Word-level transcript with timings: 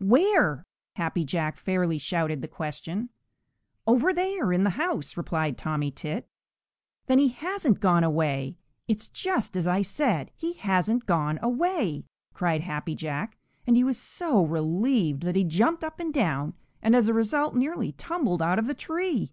"Where?" 0.00 0.64
Happy 0.96 1.22
Jack 1.22 1.56
fairly 1.56 1.98
shouted 1.98 2.42
the 2.42 2.48
question. 2.48 3.10
"Over 3.86 4.12
there 4.12 4.52
in 4.52 4.64
the 4.64 4.70
house," 4.70 5.16
replied 5.16 5.56
Tommy 5.56 5.92
Tit. 5.92 6.28
"Then 7.06 7.20
he 7.20 7.28
hasn't 7.28 7.78
gone 7.78 8.02
away! 8.02 8.56
It's 8.88 9.06
just 9.06 9.54
as 9.54 9.68
I 9.68 9.82
said, 9.82 10.32
he 10.34 10.54
hasn't 10.54 11.06
gone 11.06 11.38
away!" 11.40 12.06
cried 12.32 12.62
Happy 12.62 12.96
Jack, 12.96 13.38
and 13.68 13.76
he 13.76 13.84
was 13.84 13.96
so 13.96 14.44
relieved 14.44 15.22
that 15.22 15.36
he 15.36 15.44
jumped 15.44 15.84
up 15.84 16.00
and 16.00 16.12
down 16.12 16.54
and 16.82 16.96
as 16.96 17.06
a 17.06 17.14
result 17.14 17.54
nearly 17.54 17.92
tumbled 17.92 18.42
out 18.42 18.58
of 18.58 18.66
the 18.66 18.74
tree. 18.74 19.30